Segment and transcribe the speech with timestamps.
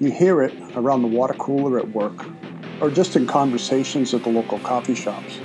[0.00, 2.24] You hear it around the water cooler at work,
[2.80, 5.38] or just in conversations at the local coffee shops.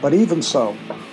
[0.00, 0.72] But even so,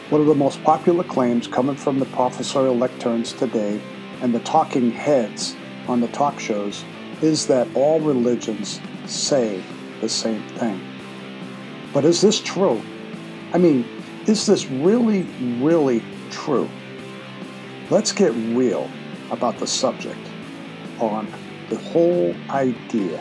[0.10, 3.82] one of the most popular claims coming from the professorial lecterns today
[4.22, 5.54] and the talking heads
[5.90, 6.86] on the talk shows
[7.22, 9.62] is that all religions say
[10.00, 10.80] the same thing.
[11.94, 12.82] But is this true?
[13.52, 13.86] I mean,
[14.28, 15.24] is this really,
[15.60, 16.70] really true?
[17.90, 18.90] Let's get real
[19.30, 20.26] about the subject
[21.02, 21.28] on
[21.72, 23.18] the whole idea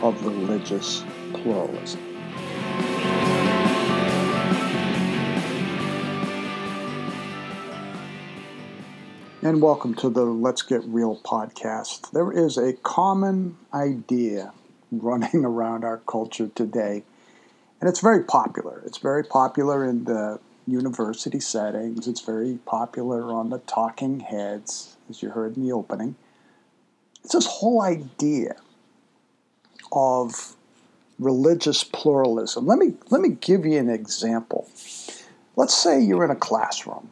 [0.00, 1.02] of religious
[1.32, 2.00] pluralism.
[9.42, 12.12] And welcome to the Let's Get Real podcast.
[12.12, 14.52] There is a common idea
[14.92, 17.02] running around our culture today,
[17.80, 18.80] and it's very popular.
[18.86, 20.38] It's very popular in the
[20.68, 26.14] university settings, it's very popular on the talking heads, as you heard in the opening.
[27.26, 28.54] It's this whole idea
[29.90, 30.54] of
[31.18, 32.68] religious pluralism.
[32.68, 34.68] Let me, let me give you an example.
[35.56, 37.10] Let's say you're in a classroom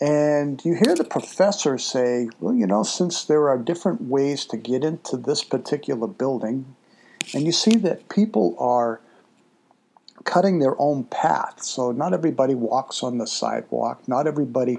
[0.00, 4.56] and you hear the professor say, well, you know, since there are different ways to
[4.56, 6.74] get into this particular building,
[7.34, 9.02] and you see that people are
[10.24, 11.62] cutting their own path.
[11.62, 14.78] So not everybody walks on the sidewalk, not everybody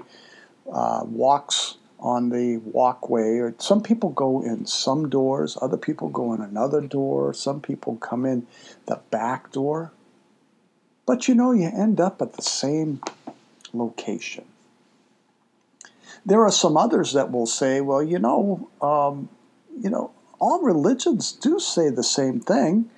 [0.72, 3.38] uh, walks on the walkway.
[3.38, 7.96] Or some people go in some doors, other people go in another door, some people
[7.96, 8.46] come in
[8.86, 9.92] the back door.
[11.06, 13.00] But you know, you end up at the same
[13.72, 14.44] location.
[16.24, 19.28] There are some others that will say, well, you know, um,
[19.80, 22.90] you know, all religions do say the same thing.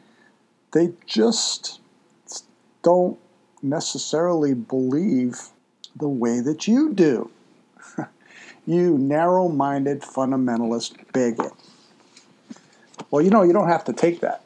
[0.72, 1.80] They just
[2.82, 3.18] don't
[3.62, 5.48] necessarily believe
[5.96, 7.30] the way that you do.
[8.68, 11.52] You narrow minded fundamentalist bigot.
[13.10, 14.44] Well, you know, you don't have to take that.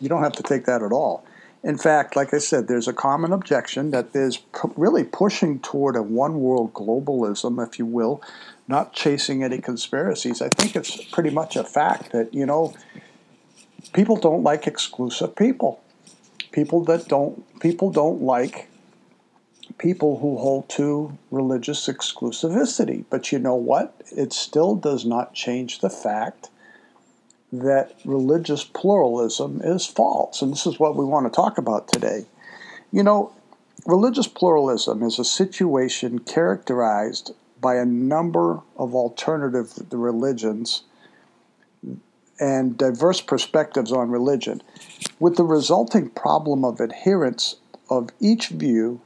[0.00, 1.24] You don't have to take that at all.
[1.62, 4.40] In fact, like I said, there's a common objection that there's
[4.76, 8.20] really pushing toward a one world globalism, if you will,
[8.66, 10.42] not chasing any conspiracies.
[10.42, 12.74] I think it's pretty much a fact that, you know,
[13.92, 15.80] people don't like exclusive people.
[16.50, 18.68] People that don't people don't like
[19.78, 23.04] people who hold to religious exclusivity.
[23.10, 23.94] But you know what?
[24.10, 26.50] It still does not change the fact
[27.52, 30.42] that religious pluralism is false.
[30.42, 32.26] And this is what we want to talk about today.
[32.92, 33.32] You know,
[33.86, 40.82] religious pluralism is a situation characterized by a number of alternative religions
[42.38, 44.62] and diverse perspectives on religion,
[45.18, 47.56] with the resulting problem of adherents
[47.88, 49.00] of each view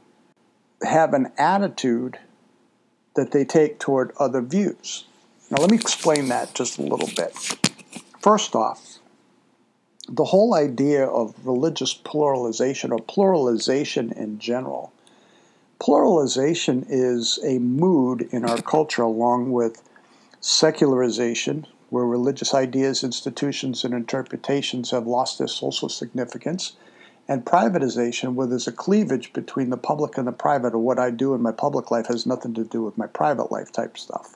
[0.83, 2.17] have an attitude
[3.15, 5.05] that they take toward other views.
[5.49, 7.35] Now, let me explain that just a little bit.
[8.21, 8.99] First off,
[10.07, 14.91] the whole idea of religious pluralization or pluralization in general.
[15.79, 19.81] Pluralization is a mood in our culture, along with
[20.39, 26.73] secularization, where religious ideas, institutions, and interpretations have lost their social significance,
[27.31, 31.11] and privatization, where there's a cleavage between the public and the private, or what I
[31.11, 34.35] do in my public life has nothing to do with my private life type stuff.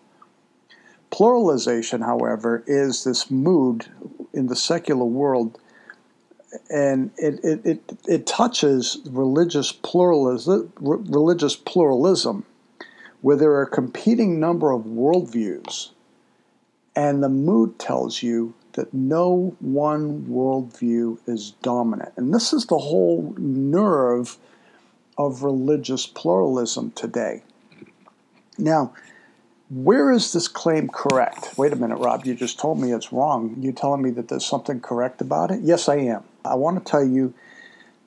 [1.11, 3.88] Pluralization, however, is this mood
[4.31, 5.59] in the secular world,
[6.69, 12.45] and it, it, it, it touches religious pluralism, religious pluralism,
[13.19, 15.89] where there are a competing number of worldviews,
[16.95, 22.13] and the mood tells you that no one worldview is dominant.
[22.16, 24.38] And this is the whole nerve
[25.18, 27.44] of religious pluralism today.
[28.58, 28.94] Now,
[29.69, 31.58] where is this claim correct?
[31.58, 33.56] Wait a minute, Rob, you just told me it's wrong.
[33.59, 35.62] You telling me that there's something correct about it?
[35.62, 36.24] Yes, I am.
[36.44, 37.34] I want to tell you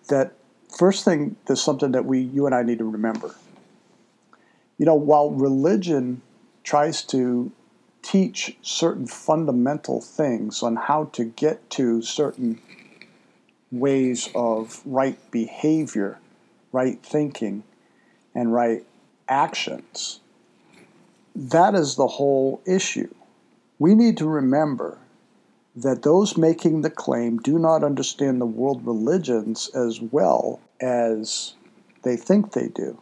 [0.09, 0.35] that
[0.79, 3.35] first thing, there's something that we, you and I need to remember.
[4.77, 6.23] You know, while religion
[6.63, 7.51] tries to
[8.03, 12.61] teach certain fundamental things on how to get to certain
[13.71, 16.19] ways of right behavior,
[16.73, 17.63] right thinking,
[18.35, 18.85] and right
[19.29, 20.21] actions,
[21.35, 23.13] that is the whole issue.
[23.79, 24.99] We need to remember
[25.77, 31.55] that those making the claim do not understand the world religions as well as
[32.03, 33.01] they think they do.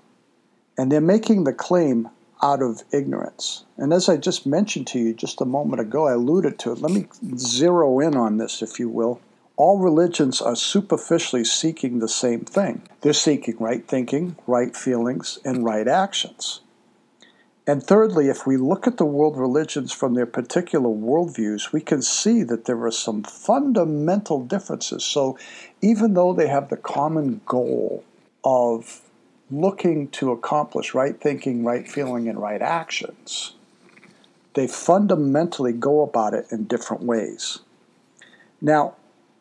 [0.77, 2.11] And they're making the claim
[2.43, 3.65] out of ignorance.
[3.77, 6.79] And as I just mentioned to you just a moment ago, I alluded to it.
[6.79, 7.07] Let me
[7.37, 9.21] zero in on this, if you will.
[9.57, 12.83] All religions are superficially seeking the same thing.
[13.01, 16.61] They're seeking right thinking, right feelings, and right actions.
[17.67, 22.01] And thirdly, if we look at the world religions from their particular worldviews, we can
[22.01, 25.03] see that there are some fundamental differences.
[25.03, 25.37] So
[25.81, 28.05] even though they have the common goal
[28.45, 29.01] of
[29.51, 33.55] looking to accomplish right thinking, right feeling, and right actions,
[34.55, 37.61] they fundamentally go about it in different ways.
[38.61, 38.95] Now,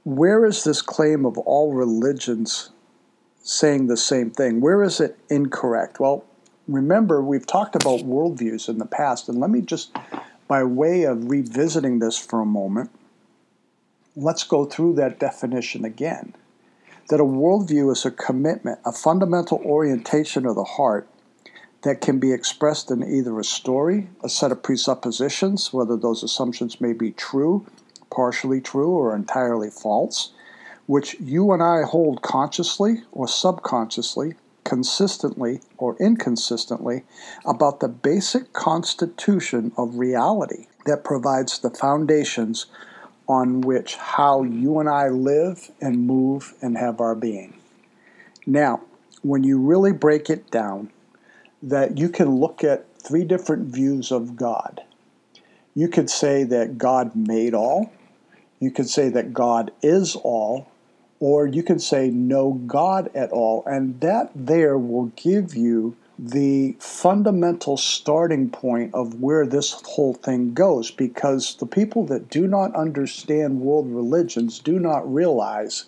[0.04, 2.70] where is this claim of all religions
[3.42, 4.62] saying the same thing?
[4.62, 6.00] Where is it incorrect?
[6.00, 6.26] Well,
[6.68, 9.96] remember, we've talked about worldviews in the past, and let me just,
[10.48, 12.92] by way of revisiting this for a moment,
[14.16, 16.34] let's go through that definition again.
[17.10, 21.08] That a worldview is a commitment, a fundamental orientation of the heart
[21.84, 26.82] that can be expressed in either a story, a set of presuppositions, whether those assumptions
[26.82, 27.66] may be true,
[28.10, 30.32] partially true, or entirely false,
[30.88, 34.34] which you and I hold consciously or subconsciously
[34.66, 37.04] consistently or inconsistently
[37.46, 42.66] about the basic constitution of reality that provides the foundations
[43.28, 47.54] on which how you and I live and move and have our being.
[48.46, 48.82] Now,
[49.22, 50.92] when you really break it down,
[51.64, 54.82] that you can look at three different views of God.
[55.74, 57.92] You could say that God made all,
[58.60, 60.68] you could say that God is all,
[61.20, 63.64] or you can say no God at all.
[63.66, 70.54] And that there will give you the fundamental starting point of where this whole thing
[70.54, 75.86] goes because the people that do not understand world religions do not realize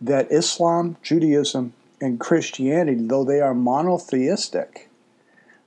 [0.00, 4.88] that Islam, Judaism, and Christianity, though they are monotheistic,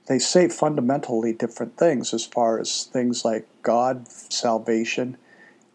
[0.06, 5.16] they say fundamentally different things as far as things like God, salvation,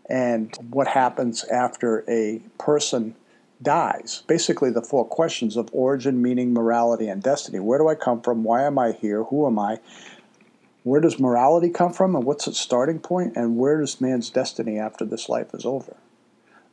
[0.09, 3.15] and what happens after a person
[3.61, 4.23] dies.
[4.27, 7.59] Basically, the four questions of origin, meaning, morality, and destiny.
[7.59, 8.43] Where do I come from?
[8.43, 9.23] Why am I here?
[9.23, 9.79] Who am I?
[10.83, 13.35] Where does morality come from, and what's its starting point?
[13.35, 15.95] And where is man's destiny after this life is over?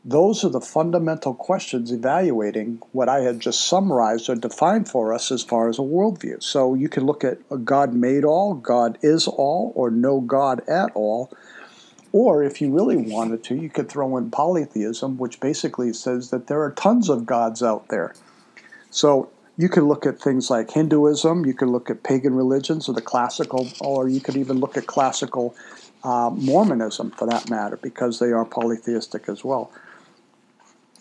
[0.04, 5.30] Those are the fundamental questions evaluating what I had just summarized or defined for us
[5.30, 6.42] as far as a worldview.
[6.42, 10.90] So you can look at God made all, God is all, or no God at
[10.94, 11.32] all
[12.12, 16.46] or if you really wanted to, you could throw in polytheism, which basically says that
[16.46, 18.14] there are tons of gods out there.
[18.90, 22.92] So you could look at things like Hinduism, you could look at pagan religions or
[22.92, 25.54] the classical, or you could even look at classical
[26.04, 29.70] uh, Mormonism for that matter, because they are polytheistic as well.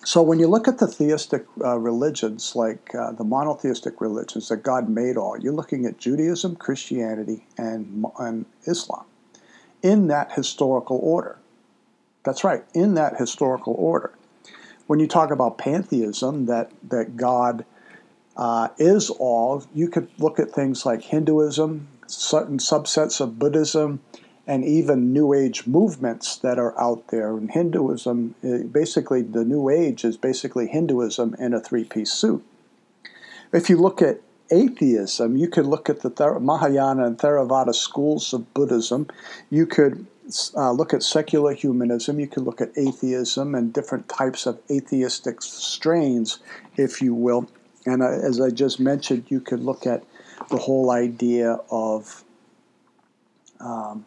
[0.04, 4.64] So when you look at the theistic uh, religions, like uh, the monotheistic religions that
[4.64, 9.06] God made all, you're looking at Judaism, Christianity, and, and Islam
[9.82, 11.38] in that historical order.
[12.24, 14.14] That's right, in that historical order.
[14.88, 17.66] When you talk about pantheism, that, that God
[18.38, 24.02] uh, is all, you could look at things like Hinduism, certain subsets of Buddhism,
[24.48, 27.38] and even New Age movements that are out there.
[27.38, 32.44] And Hinduism, uh, basically, the New Age is basically Hinduism in a three piece suit.
[33.54, 34.20] If you look at
[34.52, 39.08] atheism, you could look at the Mahayana and Theravada schools of Buddhism.
[39.50, 40.06] You could
[40.56, 42.20] uh, look at secular humanism.
[42.20, 46.40] You could look at atheism and different types of atheistic strains,
[46.78, 47.50] if you will.
[47.86, 50.04] And uh, as I just mentioned, you could look at
[50.50, 52.24] the whole idea of
[53.60, 54.06] um,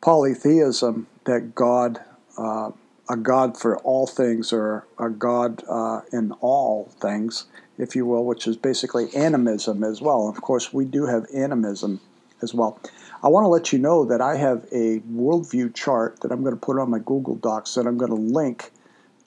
[0.00, 2.00] polytheism that God,
[2.36, 2.70] uh,
[3.08, 7.46] a God for all things, or a God uh, in all things
[7.82, 10.28] if you will, which is basically animism as well.
[10.28, 12.00] Of course, we do have animism
[12.40, 12.78] as well.
[13.22, 16.54] I want to let you know that I have a worldview chart that I'm going
[16.54, 18.72] to put on my Google Docs that I'm going to link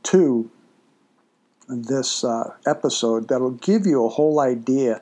[0.03, 0.49] to
[1.67, 5.01] this uh, episode that'll give you a whole idea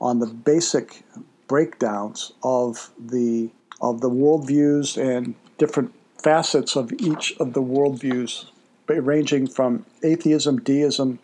[0.00, 1.02] on the basic
[1.48, 5.92] breakdowns of the of the worldviews and different
[6.22, 8.46] facets of each of the worldviews,
[8.88, 11.18] ranging from atheism, deism,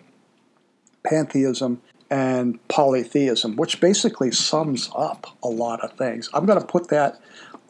[1.05, 1.81] pantheism,
[2.11, 6.29] and polytheism, which basically sums up a lot of things.
[6.35, 7.21] I'm going to put that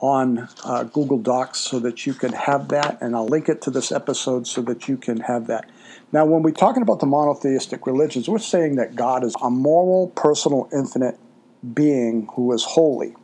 [0.00, 3.70] on uh, Google Docs so that you can have that, and I'll link it to
[3.70, 5.68] this episode so that you can have that.
[6.10, 10.08] Now, when we're talking about the monotheistic religions, we're saying that God is a moral,
[10.08, 11.18] personal, infinite
[11.74, 13.14] being who is holy.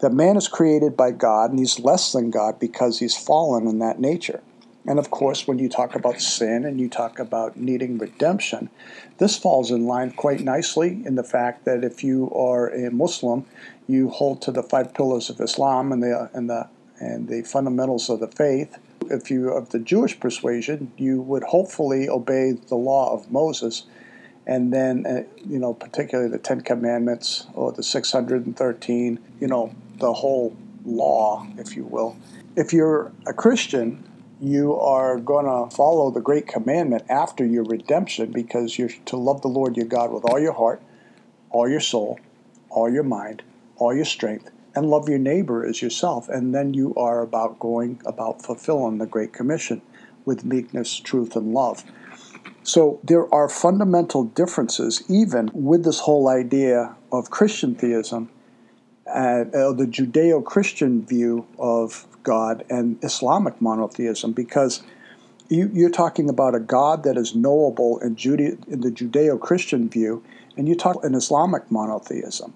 [0.00, 3.80] That man is created by God and he's less than God because he's fallen in
[3.80, 4.42] that nature.
[4.86, 8.70] And of course, when you talk about sin and you talk about needing redemption,
[9.18, 13.44] this falls in line quite nicely in the fact that if you are a Muslim,
[13.86, 16.68] you hold to the five pillars of Islam and the and the
[16.98, 18.78] and the fundamentals of the faith.
[19.10, 23.84] If you of the Jewish persuasion, you would hopefully obey the law of Moses,
[24.46, 30.12] and then uh, you know particularly the Ten Commandments or the 613, you know, the
[30.12, 30.56] whole
[30.86, 32.16] law, if you will.
[32.56, 34.04] If you're a Christian,
[34.40, 39.42] you are going to follow the great commandment after your redemption because you're to love
[39.42, 40.80] the Lord your God with all your heart,
[41.50, 42.18] all your soul,
[42.70, 43.42] all your mind,
[43.76, 46.28] all your strength, and love your neighbor as yourself.
[46.28, 49.82] And then you are about going about fulfilling the Great Commission
[50.24, 51.84] with meekness, truth, and love.
[52.62, 58.30] So there are fundamental differences, even with this whole idea of Christian theism,
[59.06, 64.82] uh, the Judeo Christian view of God and Islamic monotheism, because
[65.48, 69.88] you, are talking about a God that is knowable in, Jude- in the Judeo Christian
[69.88, 70.22] view,
[70.56, 72.54] and you talk in Islamic monotheism.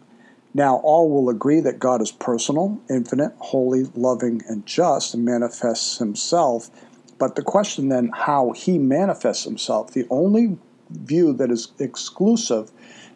[0.54, 5.98] Now, all will agree that God is personal, infinite, holy, loving, and just, and manifests
[5.98, 6.70] himself.
[7.18, 10.56] But the question then, how he manifests himself, the only
[10.90, 12.70] view that is exclusive,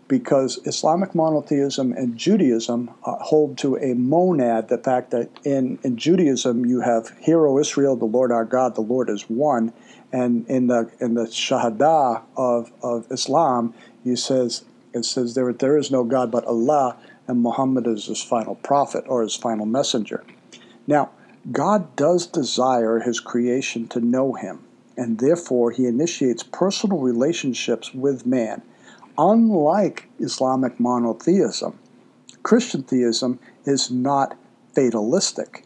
[0.08, 5.98] because Islamic monotheism and Judaism uh, hold to a monad, the fact that in, in
[5.98, 9.72] Judaism you have Hear O Israel, the Lord our God, the Lord is one.
[10.10, 15.76] And in the in the Shahada of, of Islam, you says it says there there
[15.76, 16.96] is no God but Allah,
[17.26, 20.24] and Muhammad is his final prophet or his final messenger.
[20.86, 21.10] Now,
[21.52, 24.64] God does desire his creation to know him,
[24.96, 28.62] and therefore he initiates personal relationships with man.
[29.18, 31.76] Unlike Islamic monotheism,
[32.44, 34.38] Christian theism is not
[34.76, 35.64] fatalistic.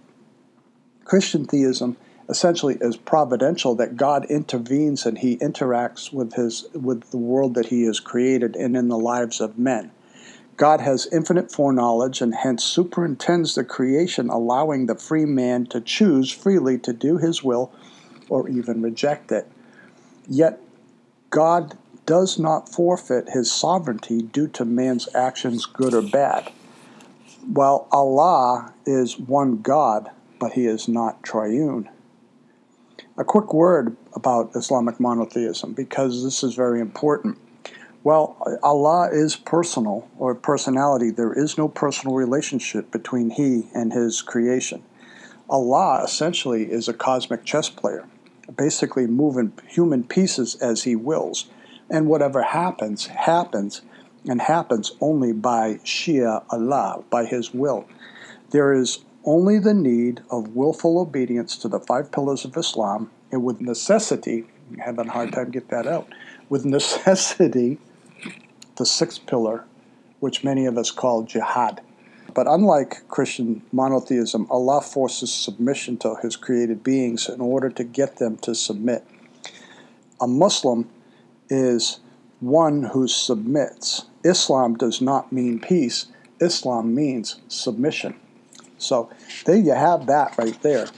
[1.05, 1.99] Christian theism
[2.31, 7.67] essentially is providential that God intervenes and he interacts with his with the world that
[7.67, 9.91] he has created and in the lives of men.
[10.57, 16.31] God has infinite foreknowledge and hence superintends the creation, allowing the free man to choose
[16.31, 17.71] freely to do his will
[18.31, 19.47] or even reject it.
[20.27, 20.59] Yet,
[21.29, 26.51] God does not forfeit his sovereignty due to man's actions, good or bad.
[27.47, 31.89] While Allah is one God, but he is not triune.
[33.17, 37.39] A quick word about Islamic monotheism, because this is very important.
[38.05, 41.11] Well, Allah is personal or personality.
[41.11, 44.83] There is no personal relationship between He and His creation.
[45.49, 48.07] Allah essentially is a cosmic chess player,
[48.57, 51.49] basically moving human pieces as He wills.
[51.93, 53.83] And whatever happens, happens,
[54.27, 57.85] and happens only by Shia Allah, by His will.
[58.51, 63.45] There is only the need of willful obedience to the five pillars of Islam, and
[63.45, 64.47] with necessity,
[64.79, 66.09] having a hard time get that out,
[66.49, 67.79] with necessity
[68.77, 69.67] the sixth pillar,
[70.21, 71.83] which many of us call jihad.
[72.35, 78.17] But unlike Christian monotheism, Allah forces submission to His created beings in order to get
[78.17, 79.05] them to submit.
[80.23, 80.89] A Muslim
[81.53, 82.01] is
[82.41, 84.07] one who submits.
[84.25, 86.07] Islam does not mean peace,
[86.41, 88.15] Islam means submission.
[88.79, 89.11] So
[89.45, 90.89] there you have that right there.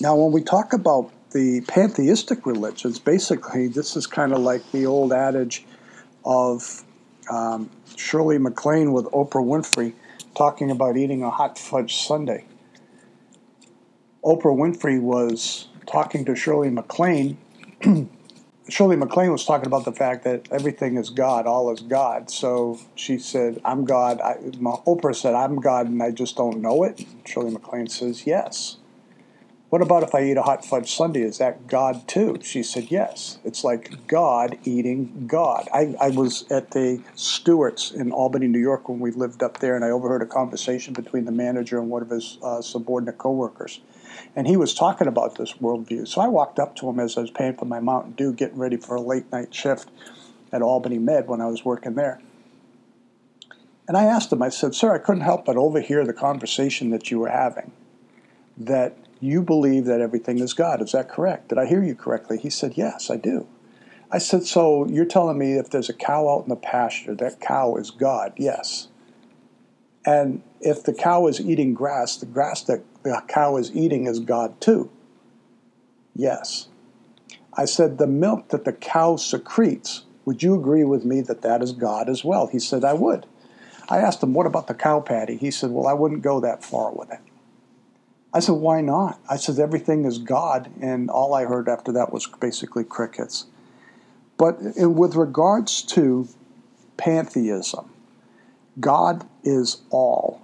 [0.00, 4.86] Now, when we talk about the pantheistic religions, basically, this is kind of like the
[4.86, 5.64] old adage
[6.24, 6.84] of
[7.30, 9.94] um, Shirley MacLaine with Oprah Winfrey
[10.36, 12.44] talking about eating a hot fudge sundae.
[14.22, 17.38] Oprah Winfrey was talking to Shirley MacLaine.
[18.68, 22.30] Shirley MacLaine was talking about the fact that everything is God, all is God.
[22.30, 24.20] So she said, I'm God.
[24.20, 27.04] I, Oprah said, I'm God and I just don't know it.
[27.24, 28.76] Shirley MacLaine says, Yes.
[29.70, 31.20] What about if I eat a hot fudge sundae?
[31.20, 32.38] Is that God too?
[32.42, 33.38] She said, Yes.
[33.42, 35.68] It's like God eating God.
[35.72, 39.76] I, I was at the Stewart's in Albany, New York when we lived up there,
[39.76, 43.80] and I overheard a conversation between the manager and one of his uh, subordinate coworkers.
[44.36, 46.06] And he was talking about this worldview.
[46.06, 48.58] So I walked up to him as I was paying for my Mountain Dew, getting
[48.58, 49.90] ready for a late night shift
[50.52, 52.20] at Albany Med when I was working there.
[53.86, 57.10] And I asked him, I said, Sir, I couldn't help but overhear the conversation that
[57.10, 57.72] you were having.
[58.56, 60.82] That you believe that everything is God.
[60.82, 61.48] Is that correct?
[61.48, 62.38] Did I hear you correctly?
[62.38, 63.46] He said, Yes, I do.
[64.10, 67.40] I said, So you're telling me if there's a cow out in the pasture, that
[67.40, 68.34] cow is God?
[68.36, 68.88] Yes.
[70.04, 74.20] And if the cow is eating grass, the grass that the cow is eating is
[74.20, 74.90] God too?
[76.14, 76.68] Yes.
[77.54, 81.62] I said, The milk that the cow secretes, would you agree with me that that
[81.62, 82.46] is God as well?
[82.46, 83.26] He said, I would.
[83.88, 85.36] I asked him, What about the cow patty?
[85.36, 87.20] He said, Well, I wouldn't go that far with it.
[88.32, 89.18] I said, why not?
[89.28, 90.70] I said, everything is God.
[90.80, 93.46] And all I heard after that was basically crickets.
[94.36, 96.28] But with regards to
[96.96, 97.90] pantheism,
[98.78, 100.42] God is all.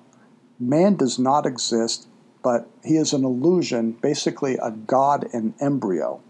[0.58, 2.08] Man does not exist,
[2.44, 6.20] but he is an illusion, basically a God in embryo.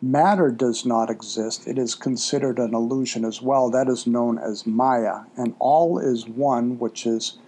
[0.00, 1.68] Matter does not exist.
[1.68, 3.70] It is considered an illusion as well.
[3.70, 5.20] That is known as Maya.
[5.36, 7.38] And all is one, which is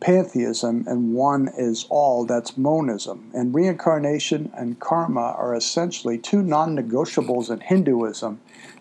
[0.00, 3.30] pantheism and one is all, that's monism.
[3.34, 8.40] And reincarnation and karma are essentially two non negotiables in Hinduism.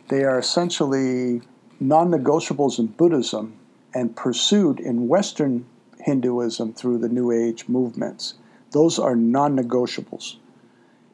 [0.10, 1.42] They are essentially
[1.80, 3.54] non negotiables in Buddhism
[3.94, 5.66] and pursued in Western
[6.02, 8.36] Hinduism through the New Age movements.
[8.72, 10.36] Those are non negotiables.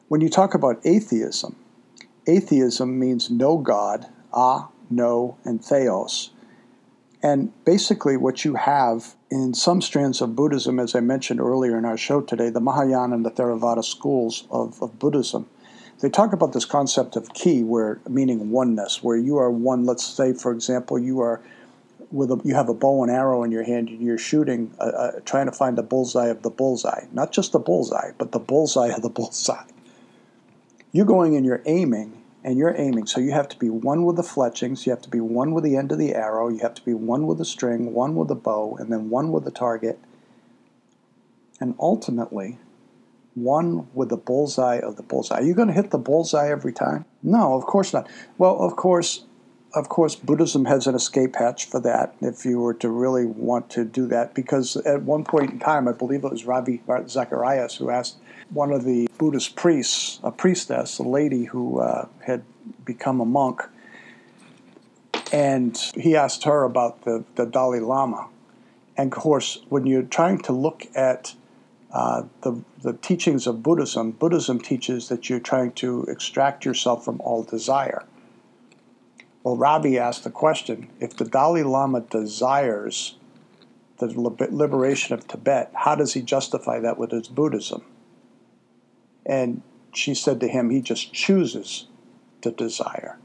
[0.08, 1.56] When you talk about atheism,
[2.26, 6.30] atheism means no God, ah, no, and theos.
[7.22, 11.84] And basically, what you have in some strands of Buddhism, as I mentioned earlier in
[11.84, 15.48] our show today, the Mahayana and the Theravada schools of, of Buddhism,
[16.00, 19.86] they talk about this concept of ki, where meaning oneness, where you are one.
[19.86, 21.42] Let's say, for example, you are
[22.10, 24.84] with a, you have a bow and arrow in your hand and you're shooting, uh,
[24.84, 28.38] uh, trying to find the bullseye of the bullseye, not just the bullseye, but the
[28.38, 29.64] bullseye of the bullseye.
[30.92, 33.06] You're going and you're aiming, and you're aiming.
[33.06, 35.64] So you have to be one with the fletchings, you have to be one with
[35.64, 38.28] the end of the arrow, you have to be one with the string, one with
[38.28, 39.98] the bow, and then one with the target,
[41.60, 42.58] and ultimately
[43.34, 45.40] one with the bullseye of the bullseye.
[45.40, 47.04] Are you going to hit the bullseye every time?
[47.22, 48.08] No, of course not.
[48.38, 49.24] Well, of course,
[49.74, 52.14] of course, Buddhism has an escape hatch for that.
[52.20, 55.86] If you were to really want to do that, because at one point in time,
[55.86, 58.16] I believe it was Ravi Zacharias who asked
[58.50, 62.44] one of the Buddhist priests, a priestess, a lady who uh, had
[62.84, 63.62] become a monk,
[65.32, 68.28] and he asked her about the, the Dalai Lama.
[68.96, 71.34] And of course, when you're trying to look at
[71.92, 77.20] uh, the, the teachings of Buddhism, Buddhism teaches that you're trying to extract yourself from
[77.20, 78.04] all desire.
[79.46, 83.14] Well, Ravi asked the question if the Dalai Lama desires
[83.98, 87.84] the liberation of Tibet, how does he justify that with his Buddhism?
[89.24, 89.62] And
[89.94, 91.86] she said to him, he just chooses
[92.40, 93.20] to desire.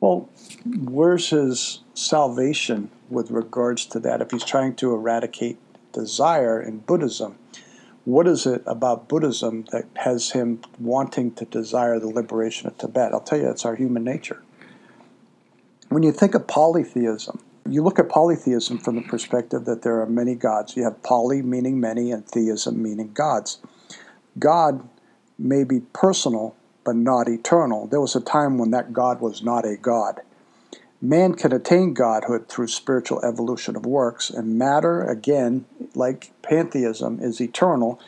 [0.00, 0.30] Well,
[0.64, 5.58] where's his salvation with regards to that if he's trying to eradicate
[5.92, 7.36] desire in Buddhism?
[8.06, 13.12] What is it about Buddhism that has him wanting to desire the liberation of Tibet?
[13.12, 14.42] I'll tell you, it's our human nature.
[15.92, 20.06] When you think of polytheism, you look at polytheism from the perspective that there are
[20.06, 20.74] many gods.
[20.74, 23.58] You have poly meaning many and theism meaning gods.
[24.38, 24.88] God
[25.38, 27.88] may be personal but not eternal.
[27.88, 30.22] There was a time when that God was not a God.
[31.02, 37.38] Man can attain godhood through spiritual evolution of works, and matter, again, like pantheism, is
[37.38, 38.00] eternal,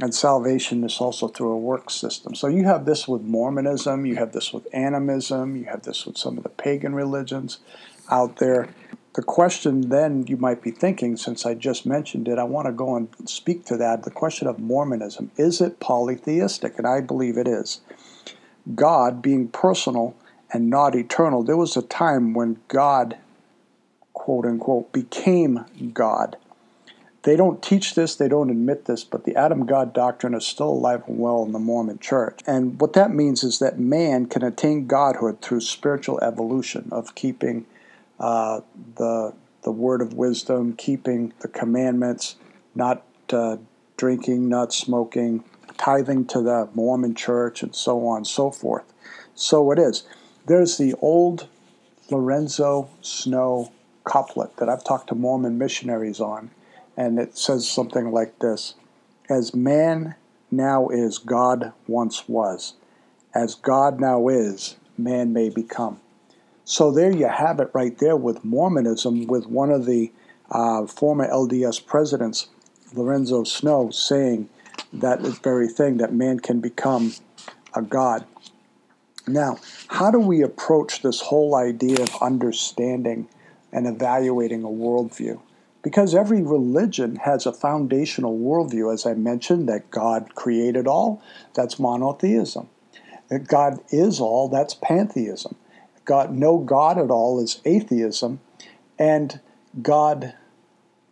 [0.00, 2.34] and salvation is also through a work system.
[2.34, 6.16] So you have this with Mormonism, you have this with animism, you have this with
[6.16, 7.58] some of the pagan religions
[8.10, 8.68] out there
[9.14, 12.72] the question then you might be thinking, since I just mentioned it, I want to
[12.72, 14.04] go and speak to that.
[14.04, 16.78] The question of Mormonism is it polytheistic?
[16.78, 17.80] And I believe it is.
[18.74, 20.16] God being personal
[20.50, 23.18] and not eternal, there was a time when God,
[24.14, 26.36] quote unquote, became God.
[27.22, 30.70] They don't teach this, they don't admit this, but the Adam God doctrine is still
[30.70, 32.40] alive and well in the Mormon church.
[32.46, 37.66] And what that means is that man can attain godhood through spiritual evolution of keeping
[38.18, 38.60] uh,
[38.96, 42.34] the the word of wisdom, keeping the commandments,
[42.74, 43.56] not uh,
[43.96, 45.44] drinking, not smoking,
[45.78, 48.92] tithing to the Mormon church, and so on and so forth.
[49.34, 50.02] So it is.
[50.46, 51.46] There's the old
[52.10, 53.70] Lorenzo Snow
[54.04, 56.50] couplet that I've talked to Mormon missionaries on,
[56.96, 58.74] and it says something like this
[59.28, 60.14] As man
[60.50, 62.74] now is, God once was.
[63.34, 66.00] As God now is, man may become.
[66.64, 70.12] So there you have it right there with Mormonism, with one of the
[70.50, 72.48] uh, former LDS presidents,
[72.94, 74.48] Lorenzo Snow, saying
[74.92, 77.14] that very thing that man can become
[77.74, 78.26] a god.
[79.26, 83.28] Now, how do we approach this whole idea of understanding
[83.72, 85.40] and evaluating a worldview?
[85.82, 91.22] Because every religion has a foundational worldview, as I mentioned, that God created all,
[91.54, 92.68] that's monotheism.
[93.28, 95.56] That God is all, that's pantheism.
[96.04, 98.40] God, no God at all is atheism,
[98.98, 99.40] and
[99.80, 100.34] God,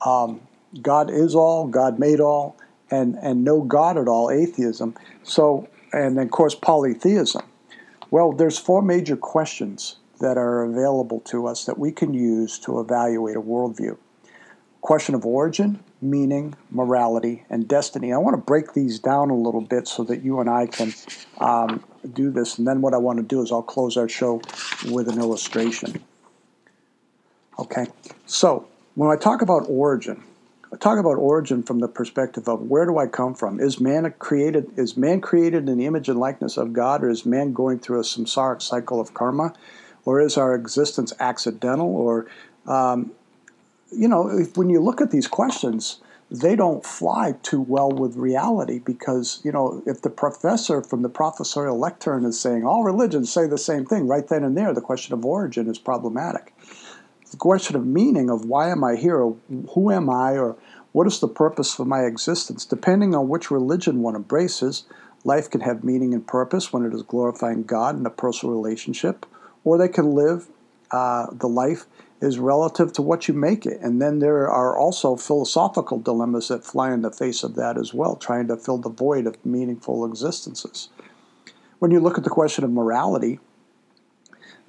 [0.05, 0.41] um,
[0.83, 2.57] God is all, God made all,
[2.91, 4.95] and and no God at all, atheism.
[5.23, 7.43] So, and of course polytheism.
[8.11, 12.81] Well, there's four major questions that are available to us that we can use to
[12.81, 13.97] evaluate a worldview.
[14.81, 18.12] Question of origin, meaning, morality, and destiny.
[18.12, 20.95] I want to break these down a little bit so that you and I can
[21.38, 22.59] um, do this.
[22.59, 24.40] And then what I want to do is I'll close our show
[24.90, 26.03] with an illustration.
[27.59, 27.88] Okay,
[28.25, 30.23] so when I talk about origin,
[30.73, 33.61] I talk about origin from the perspective of where do I come from?
[33.61, 34.79] Is man created?
[34.79, 37.99] Is man created in the image and likeness of God, or is man going through
[38.01, 39.53] a samsaric cycle of karma,
[40.07, 41.88] or is our existence accidental?
[41.95, 42.27] Or,
[42.66, 43.11] um,
[43.92, 46.00] you know, if, when you look at these questions,
[46.31, 51.09] they don't fly too well with reality because, you know, if the professor from the
[51.09, 54.81] professorial lectern is saying all religions say the same thing, right then and there, the
[54.81, 56.55] question of origin is problematic.
[57.33, 59.37] The question of meaning, of why am I here, or
[59.74, 60.57] who am I, or
[60.92, 64.85] what is the purpose for my existence, depending on which religion one embraces,
[65.24, 69.26] life can have meaning and purpose when it is glorifying God in a personal relationship,
[69.64, 70.48] or they can live
[70.90, 71.87] uh, the life
[72.21, 73.81] is relative to what you make it.
[73.81, 77.95] And then there are also philosophical dilemmas that fly in the face of that as
[77.95, 80.91] well, trying to fill the void of meaningful existences.
[81.79, 83.41] When you look at the question of morality,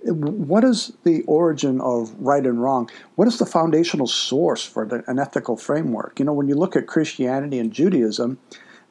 [0.04, 2.90] what is the origin of right and wrong?
[3.16, 6.20] What is the foundational source for the, an ethical framework?
[6.20, 8.40] You know, when you look at Christianity and Judaism,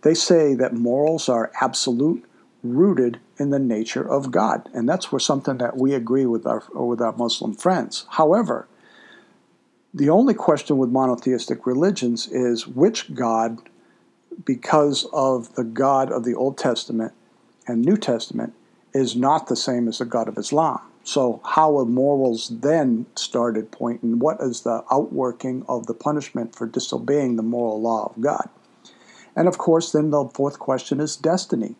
[0.02, 2.24] they say that morals are absolute,
[2.62, 4.68] rooted in the nature of God.
[4.74, 8.06] And that's where something that we agree with our, with our Muslim friends.
[8.10, 8.68] However,
[9.92, 13.58] the only question with monotheistic religions is which God,
[14.44, 17.12] because of the God of the Old Testament
[17.66, 18.54] and New Testament,
[18.92, 20.80] is not the same as the God of Islam.
[21.02, 24.18] So, how are morals then started pointing?
[24.18, 28.48] What is the outworking of the punishment for disobeying the moral law of God?
[29.34, 31.74] And of course, then the fourth question is destiny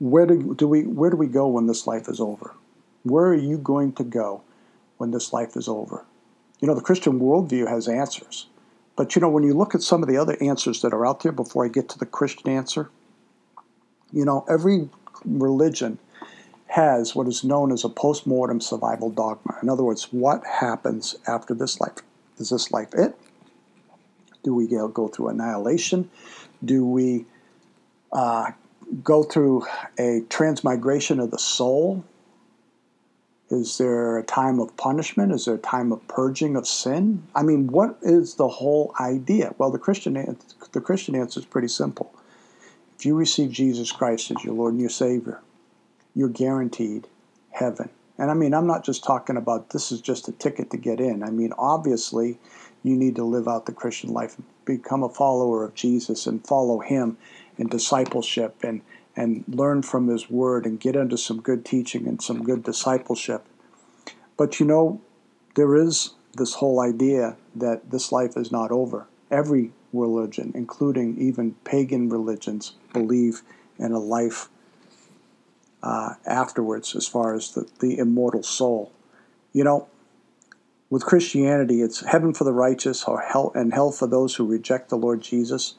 [0.00, 2.54] where do, do we where do we go when this life is over?
[3.04, 4.42] Where are you going to go
[4.96, 6.04] when this life is over?
[6.58, 8.46] You know, the Christian worldview has answers.
[8.96, 11.22] But you know, when you look at some of the other answers that are out
[11.22, 12.90] there before I get to the Christian answer,
[14.12, 14.88] you know, every
[15.24, 15.98] religion
[16.66, 19.58] has what is known as a post-mortem survival dogma.
[19.62, 21.98] In other words, what happens after this life?
[22.38, 23.16] Is this life it?
[24.42, 26.10] Do we go through annihilation?
[26.64, 27.26] Do we
[28.12, 28.52] uh,
[29.02, 29.66] go through
[29.98, 32.04] a transmigration of the soul?
[33.50, 35.32] Is there a time of punishment?
[35.32, 37.24] Is there a time of purging of sin?
[37.34, 39.54] I mean, what is the whole idea?
[39.58, 40.14] Well, the Christian
[40.72, 42.14] the Christian answer is pretty simple.
[42.96, 45.40] If you receive Jesus Christ as your Lord and your Savior,
[46.14, 47.08] you're guaranteed
[47.50, 47.88] heaven.
[48.18, 51.00] And I mean, I'm not just talking about this is just a ticket to get
[51.00, 51.22] in.
[51.22, 52.38] I mean, obviously,
[52.82, 56.80] you need to live out the Christian life, become a follower of Jesus, and follow
[56.80, 57.16] Him
[57.60, 58.80] in discipleship and,
[59.14, 63.44] and learn from His Word and get into some good teaching and some good discipleship.
[64.36, 65.00] But you know,
[65.54, 69.06] there is this whole idea that this life is not over.
[69.30, 73.42] Every religion, including even pagan religions, believe
[73.78, 74.48] in a life
[75.82, 78.92] uh, afterwards as far as the, the immortal soul.
[79.52, 79.88] You know,
[80.88, 84.88] with Christianity, it's heaven for the righteous or hell and hell for those who reject
[84.88, 85.74] the Lord Jesus.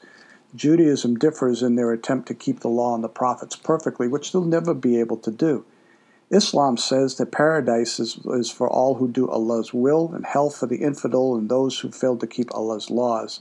[0.54, 4.44] Judaism differs in their attempt to keep the law and the prophets perfectly, which they'll
[4.44, 5.64] never be able to do.
[6.30, 10.66] Islam says that paradise is, is for all who do Allah's will, and hell for
[10.66, 13.40] the infidel and those who fail to keep Allah's laws.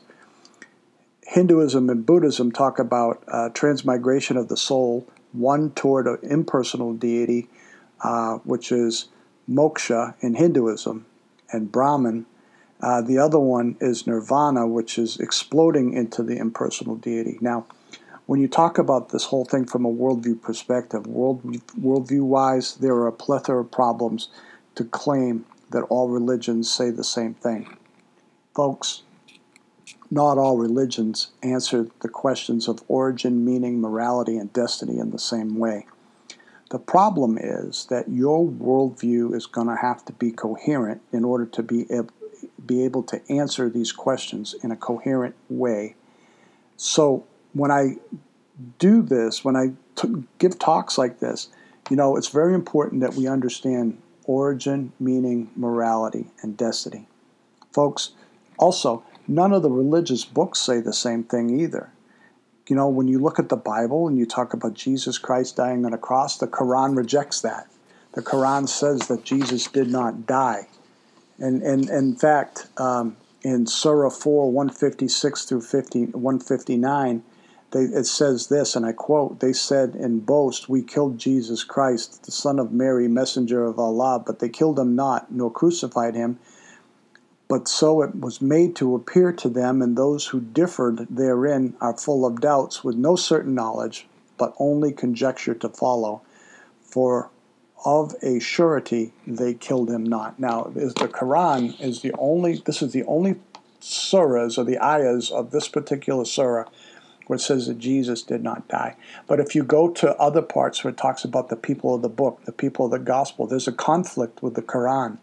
[1.28, 7.47] Hinduism and Buddhism talk about uh, transmigration of the soul, one toward an impersonal deity,
[8.02, 9.08] uh, which is
[9.50, 11.06] moksha in Hinduism,
[11.52, 12.26] and Brahman
[12.81, 17.37] uh, the other one is nirvana, which is exploding into the impersonal deity.
[17.41, 17.65] Now,
[18.25, 21.43] when you talk about this whole thing from a worldview perspective, world,
[21.79, 24.29] worldview wise, there are a plethora of problems
[24.75, 27.77] to claim that all religions say the same thing.
[28.55, 29.03] Folks,
[30.09, 35.57] not all religions answer the questions of origin, meaning, morality, and destiny in the same
[35.57, 35.85] way.
[36.69, 41.45] The problem is that your worldview is going to have to be coherent in order
[41.47, 41.85] to be
[42.65, 45.95] be able to answer these questions in a coherent way.
[46.78, 47.97] So when I
[48.80, 51.50] do this, when I t- give talks like this,
[51.89, 57.08] you know, it's very important that we understand origin, meaning, morality, and destiny.
[57.74, 58.12] Folks,
[58.58, 61.91] also, none of the religious books say the same thing either.
[62.67, 65.86] You know, when you look at the Bible and you talk about Jesus Christ dying
[65.86, 67.67] on a cross, the Quran rejects that.
[68.13, 70.67] The Quran says that Jesus did not die.
[71.41, 77.23] And, and, in fact, um, in Surah 4, 156 through 50, 159,
[77.71, 82.25] they, it says this, and I quote, They said in boast, We killed Jesus Christ,
[82.25, 86.38] the Son of Mary, messenger of Allah, but they killed him not, nor crucified him.
[87.47, 91.97] But so it was made to appear to them, and those who differed therein are
[91.97, 96.21] full of doubts, with no certain knowledge, but only conjecture to follow.
[96.82, 97.32] For
[97.83, 100.39] of a surety they killed him not.
[100.39, 102.61] Now, is the Quran is the only.
[102.65, 103.35] This is the only
[103.81, 106.65] surahs or the ayahs of this particular surah
[107.27, 108.95] where it says that Jesus did not die.
[109.25, 112.09] But if you go to other parts where it talks about the people of the
[112.09, 115.17] book, the people of the gospel, there's a conflict with the Quran.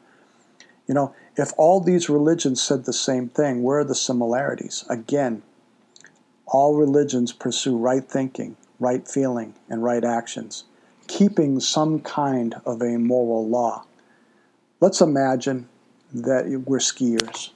[0.86, 4.84] You know, if all these religions said the same thing, where are the similarities?
[4.88, 5.42] Again,
[6.46, 10.64] all religions pursue right thinking, right feeling, and right actions,
[11.08, 13.84] keeping some kind of a moral law.
[14.80, 15.68] Let's imagine
[16.14, 17.50] that we're skiers.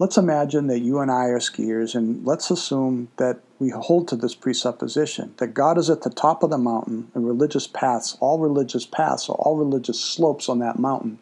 [0.00, 4.16] Let's imagine that you and I are skiers, and let's assume that we hold to
[4.16, 8.38] this presupposition that God is at the top of the mountain, and religious paths, all
[8.38, 11.18] religious paths, all religious slopes on that mountain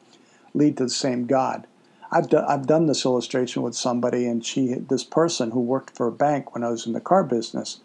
[0.54, 1.66] lead to the same God.
[2.10, 6.06] I've, do, I've done this illustration with somebody, and she, this person who worked for
[6.06, 7.80] a bank when I was in the car business,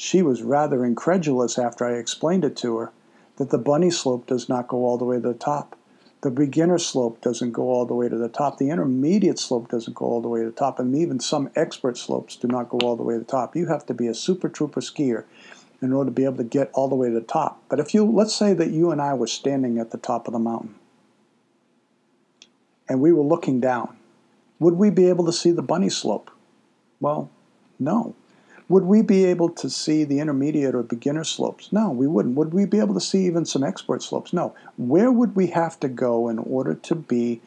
[0.00, 2.92] she was rather incredulous after I explained it to her
[3.34, 5.76] that the bunny slope does not go all the way to the top.
[6.20, 8.58] The beginner slope doesn't go all the way to the top.
[8.58, 10.78] The intermediate slope doesn't go all the way to the top.
[10.78, 13.56] And even some expert slopes do not go all the way to the top.
[13.56, 15.24] You have to be a super trooper skier
[15.82, 17.60] in order to be able to get all the way to the top.
[17.68, 20.32] But if you, let's say that you and I were standing at the top of
[20.32, 20.76] the mountain
[22.88, 23.96] and we were looking down,
[24.60, 26.30] would we be able to see the bunny slope?
[27.00, 27.30] Well,
[27.80, 28.14] no.
[28.68, 31.72] Would we be able to see the intermediate or beginner slopes?
[31.72, 32.36] No, we wouldn't.
[32.36, 34.32] Would we be able to see even some expert slopes?
[34.32, 34.54] No.
[34.76, 37.40] Where would we have to go in order to be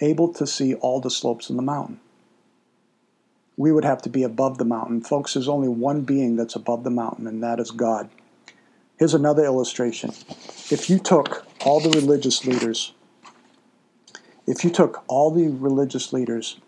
[0.00, 1.98] able to see all the slopes in the mountain?
[3.56, 5.00] We would have to be above the mountain.
[5.00, 8.08] Folks, there's only one being that's above the mountain, and that is God.
[8.96, 10.10] Here's another illustration.
[10.70, 12.92] If you took all the religious leaders,
[14.46, 16.60] if you took all the religious leaders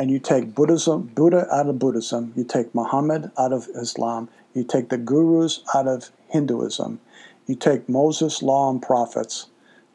[0.00, 4.64] and you take Buddhism, Buddha out of Buddhism, you take Muhammad out of Islam, you
[4.64, 6.98] take the gurus out of Hinduism,
[7.46, 9.48] you take Moses' law and prophets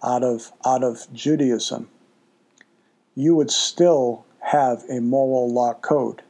[0.04, 1.90] out of out of Judaism,
[3.16, 6.22] you would still have a moral law code.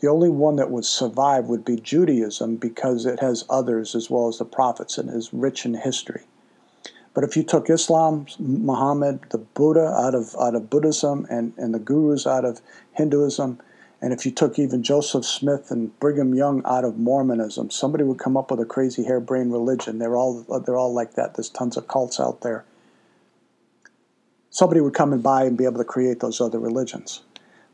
[0.00, 4.28] The only one that would survive would be Judaism because it has others as well
[4.28, 6.22] as the prophets and is rich in history.
[7.12, 11.74] But if you took Islam, Muhammad, the Buddha out of out of Buddhism, and, and
[11.74, 12.60] the gurus out of
[12.92, 13.60] Hinduism,
[14.00, 18.18] and if you took even Joseph Smith and Brigham Young out of Mormonism, somebody would
[18.18, 19.98] come up with a crazy harebrained religion.
[19.98, 21.34] They're all they're all like that.
[21.34, 22.64] There's tons of cults out there.
[24.50, 27.22] Somebody would come and buy and be able to create those other religions.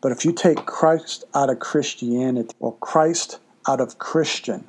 [0.01, 4.69] But if you take Christ out of Christianity or Christ out of Christian,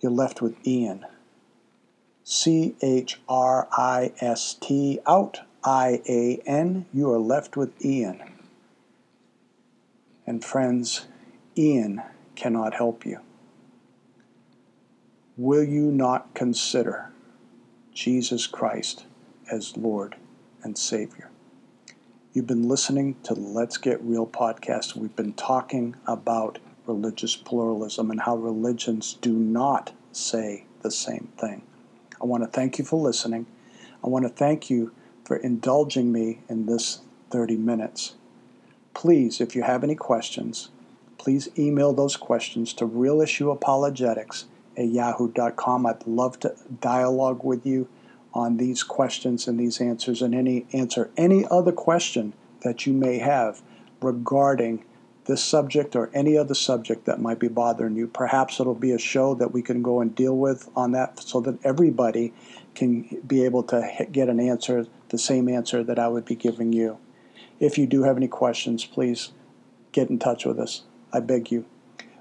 [0.00, 1.04] you're left with Ian.
[2.30, 8.20] C H R I S T out I A N, you are left with Ian.
[10.26, 11.06] And friends,
[11.56, 12.02] Ian
[12.36, 13.20] cannot help you.
[15.38, 17.08] Will you not consider
[17.94, 19.06] Jesus Christ
[19.50, 20.16] as Lord
[20.62, 21.30] and Savior?
[22.34, 24.94] You've been listening to the Let's Get Real podcast.
[24.94, 31.62] We've been talking about religious pluralism and how religions do not say the same thing.
[32.20, 33.46] I want to thank you for listening.
[34.04, 34.92] I want to thank you
[35.24, 37.00] for indulging me in this
[37.30, 38.14] 30 minutes.
[38.94, 40.70] Please, if you have any questions,
[41.18, 44.44] please email those questions to realissueapologetics
[44.76, 45.86] at yahoo.com.
[45.86, 47.88] I'd love to dialogue with you
[48.34, 53.18] on these questions and these answers and any answer any other question that you may
[53.18, 53.62] have
[54.00, 54.84] regarding
[55.28, 58.06] this subject or any other subject that might be bothering you.
[58.06, 61.38] Perhaps it'll be a show that we can go and deal with on that so
[61.42, 62.32] that everybody
[62.74, 66.72] can be able to get an answer, the same answer that I would be giving
[66.72, 66.98] you.
[67.60, 69.32] If you do have any questions, please
[69.92, 70.84] get in touch with us.
[71.12, 71.66] I beg you.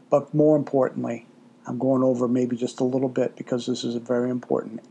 [0.09, 1.27] But more importantly,
[1.65, 4.81] I'm going over maybe just a little bit because this is a very important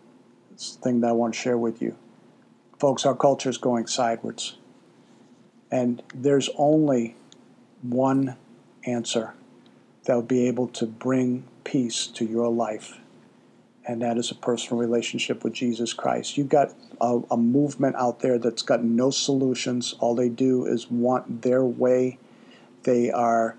[0.57, 1.99] thing that I want to share with you.
[2.79, 4.55] Folks, our culture is going sideways.
[5.71, 7.17] And there's only
[7.83, 8.37] one
[8.85, 9.35] answer
[10.05, 12.99] that will be able to bring peace to your life,
[13.87, 16.37] and that is a personal relationship with Jesus Christ.
[16.37, 19.95] You've got a, a movement out there that's got no solutions.
[19.99, 22.19] All they do is want their way.
[22.85, 23.57] They are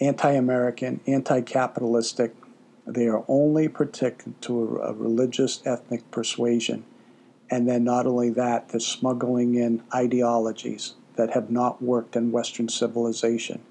[0.00, 2.34] anti American, anti capitalistic.
[2.86, 6.84] They are only protected to a, a religious, ethnic persuasion.
[7.50, 12.68] And then, not only that, they're smuggling in ideologies that have not worked in Western
[12.68, 13.62] civilization.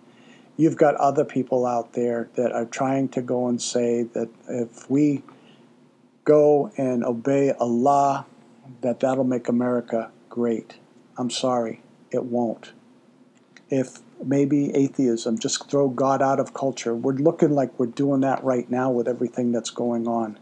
[0.55, 4.89] You've got other people out there that are trying to go and say that if
[4.89, 5.23] we
[6.23, 8.25] go and obey Allah,
[8.81, 10.75] that that'll make America great.
[11.17, 12.71] I'm sorry, it won't.
[13.69, 16.95] If maybe atheism, just throw God out of culture.
[16.95, 20.39] We're looking like we're doing that right now with everything that's going on.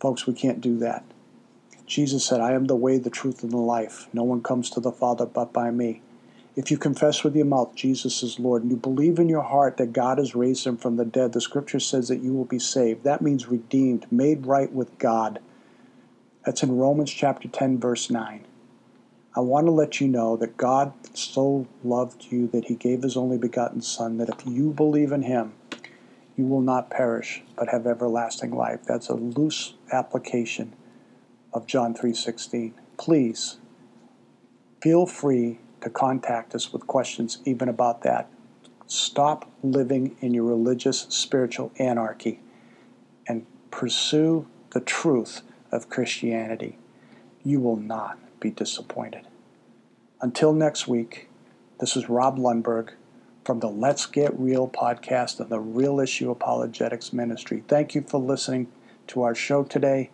[0.00, 1.04] Folks, we can't do that.
[1.90, 4.06] Jesus said, I am the way, the truth, and the life.
[4.12, 6.02] No one comes to the Father but by me.
[6.54, 9.76] If you confess with your mouth Jesus is Lord and you believe in your heart
[9.78, 12.60] that God has raised him from the dead, the scripture says that you will be
[12.60, 13.02] saved.
[13.02, 15.40] That means redeemed, made right with God.
[16.46, 18.44] That's in Romans chapter 10, verse 9.
[19.34, 23.16] I want to let you know that God so loved you that he gave his
[23.16, 25.54] only begotten Son, that if you believe in him,
[26.36, 28.84] you will not perish but have everlasting life.
[28.86, 30.74] That's a loose application
[31.52, 32.74] of John 3:16.
[32.96, 33.58] Please
[34.80, 38.28] feel free to contact us with questions even about that.
[38.86, 42.40] Stop living in your religious spiritual anarchy
[43.26, 46.78] and pursue the truth of Christianity.
[47.42, 49.26] You will not be disappointed.
[50.20, 51.28] Until next week,
[51.78, 52.90] this is Rob Lundberg
[53.44, 57.64] from the Let's Get Real podcast of the Real Issue Apologetics Ministry.
[57.66, 58.68] Thank you for listening
[59.06, 60.10] to our show today,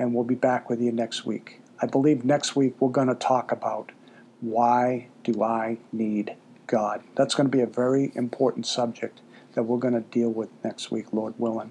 [0.00, 1.60] and we'll be back with you next week.
[1.78, 3.92] I believe next week we're going to talk about
[4.40, 6.34] why do I need
[6.66, 7.02] God?
[7.16, 9.20] That's going to be a very important subject
[9.52, 11.70] that we're going to deal with next week, Lord willing.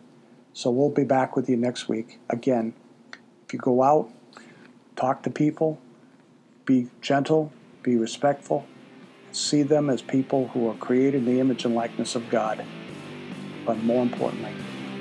[0.53, 2.19] So we'll be back with you next week.
[2.29, 2.75] Again,
[3.47, 4.11] if you go out,
[4.95, 5.79] talk to people,
[6.65, 8.67] be gentle, be respectful,
[9.31, 12.63] see them as people who are created in the image and likeness of God.
[13.65, 14.53] But more importantly,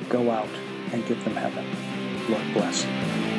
[0.09, 0.49] go out
[0.93, 1.88] and give them heaven.
[2.29, 3.38] Lord bless.